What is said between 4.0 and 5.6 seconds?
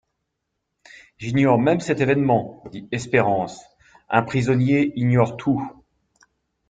un prisonnier ignore